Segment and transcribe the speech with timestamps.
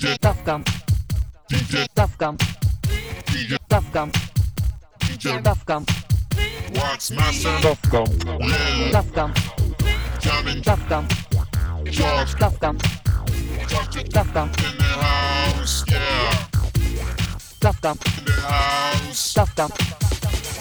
[0.00, 0.64] DJ Tough Gum.
[1.50, 2.36] DJ Tough Gum.
[3.26, 4.10] DJ Tough Gum.
[4.98, 5.84] DJ Tough Gum.
[6.72, 8.06] Wax Master, Tough Gum.
[8.40, 9.34] Lil, Tough Gum.
[10.18, 11.06] Jamming, Tough Gum.
[11.84, 12.78] George, Tough Gum.
[12.78, 14.48] Tough Gum.
[14.48, 16.46] in the house, yeah,
[17.60, 17.98] Tough Gum.
[18.16, 19.70] in the house, Tough Gum.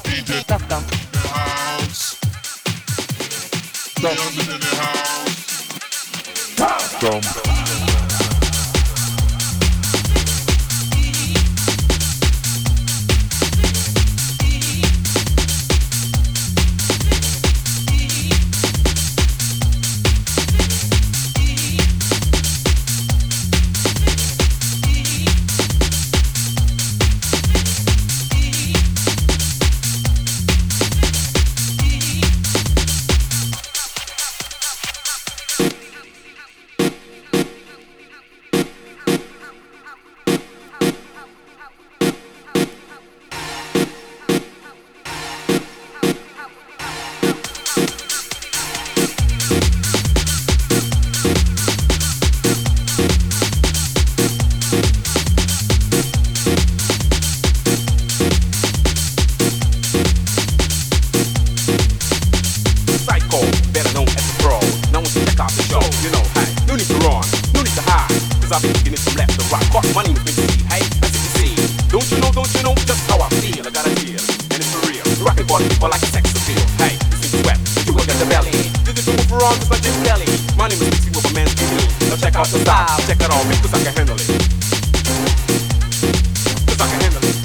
[0.03, 0.83] DJ Tough Gum.
[0.83, 2.19] in the house,
[4.01, 4.67] Young in the
[6.57, 7.88] house, Gum.
[79.59, 80.25] Just like Jim Kelly.
[80.55, 81.53] My name is Mixie with a man's.
[82.07, 84.27] Now check out the style, check it out, man, cause I can handle it.
[86.67, 87.35] Cause I can handle it.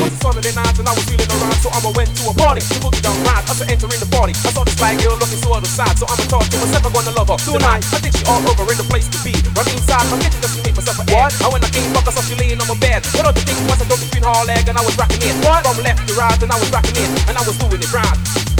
[0.00, 2.64] Was a Saturday night and I was feeling alright, so I'ma went to a party.
[2.64, 5.52] The boogie down right, after entering the party, I saw this black girl looking so
[5.52, 7.84] other side, so I'ma talk to myself, I'm gonna love her tonight.
[7.92, 9.36] I think she all over in the place to be.
[9.52, 11.32] Run inside my kitchen just to make myself a what?
[11.44, 13.04] And when I came back, I saw she laying on my bed.
[13.14, 15.34] What other thing was I go between her leg and I was rocking it.
[15.44, 15.62] What?
[15.66, 18.57] From left to right and I was rocking it, and I was doing it right.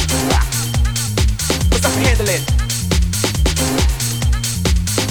[1.70, 2.42] Cause I can handle it.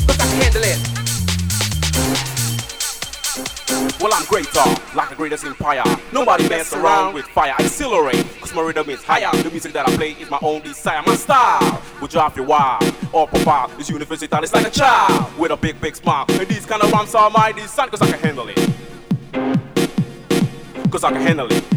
[0.08, 0.80] Cause I can handle it.
[4.00, 4.64] Well, I'm greater,
[4.96, 5.84] like the greatest empire.
[6.14, 7.54] Nobody mess around with fire.
[7.58, 9.32] I accelerate, cause my rhythm is higher.
[9.44, 11.02] The music that I play is my own desire.
[11.06, 12.84] My style will drive you wild.
[13.12, 16.26] All pop is universal, it's like a child with a big, big smile.
[16.30, 18.58] And these kind of rhymes are my design, cause I can handle it.
[20.92, 21.77] Cause I can handle it.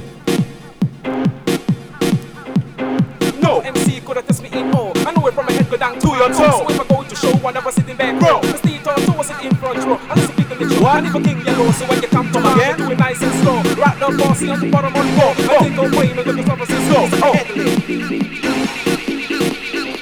[4.10, 4.92] No MC could have test me in all.
[5.06, 6.34] I know it from my head go down to your toe.
[6.34, 8.40] So if I go to show, I never sit in back row.
[8.40, 10.00] The Steve turn two, I sit in front row.
[10.10, 10.82] I listen to the show.
[10.82, 11.04] What?
[11.04, 13.32] If a king yellow, so when you come to my head, do it nice and
[13.42, 13.62] slow.
[13.78, 15.30] Rock the bossy on the bottom of the floor.
[15.30, 17.06] I think I'm waiting on the San Francisco.
[17.22, 17.32] Oh.
[17.38, 17.70] Handle it.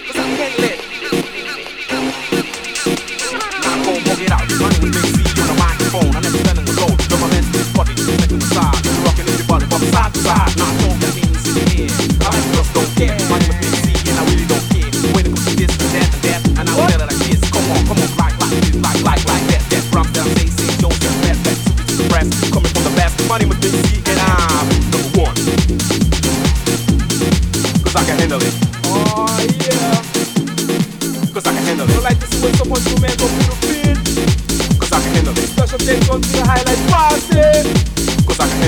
[0.09, 0.79] 'Cause I can handle it.
[3.61, 4.49] Now go bug it out.
[4.57, 6.17] Running with Big C on the microphone.
[6.17, 6.97] I never telling the load.
[7.13, 8.81] You're my men's body, making the side.
[8.89, 10.57] You're rocking everybody from side to side.
[10.57, 10.88] Now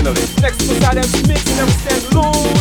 [0.06, 0.40] It.
[0.40, 2.60] Next to side them mix, never stand alone.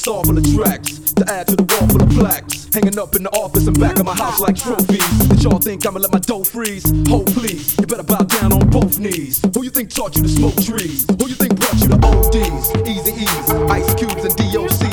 [0.00, 2.72] star full of tracks to add to the wall full of plaques.
[2.72, 5.04] Hanging up in the office and back of my house like trophies.
[5.28, 6.84] Did y'all think I'ma let my dough freeze?
[7.08, 9.42] Hold please, you better bow down on both knees.
[9.54, 11.04] Who you think taught you to smoke trees?
[11.20, 12.72] Who you think brought you to ODs?
[12.88, 14.89] Easy E's, Ice Cubes, and DOC.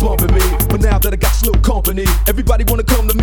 [0.00, 0.40] bumping me.
[0.68, 3.16] But now that I got slow company, everybody wanna come to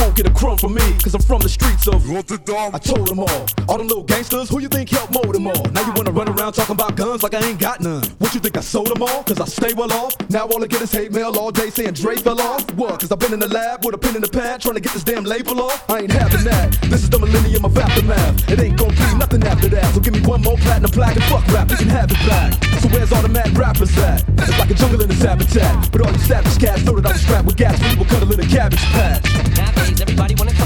[0.00, 2.74] won't get a crumb from me, cause I'm from the streets of Rotterdam.
[2.74, 3.46] I told them all.
[3.68, 5.64] All them little gangsters, who you think helped mold them all?
[5.72, 8.02] Now you wanna run around talking about guns like I ain't got none.
[8.18, 9.22] What you think I sold them all?
[9.24, 10.16] Cause I stay well off.
[10.30, 12.62] Now all I get is hate mail all day saying Dre fell off.
[12.74, 13.00] What?
[13.00, 14.92] Cause I've been in the lab with a pen in the pad trying to get
[14.92, 15.88] this damn label off.
[15.90, 16.72] I ain't having that.
[16.88, 18.50] This is the millennium of aftermath.
[18.50, 19.94] It ain't gonna be nothing after that.
[19.94, 22.52] So give me one more platinum plaque and fuck rap, you can have it back.
[22.80, 24.24] So where's all the mad rappers at?
[24.38, 25.92] It's like a jungle in a habitat.
[25.92, 28.40] But all you savage cats know that I'm strapped with gas, we will cuddle in
[28.40, 29.89] a cabbage patch.
[29.98, 30.59] Everybody wanna